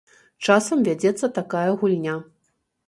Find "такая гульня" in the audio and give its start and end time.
1.39-2.19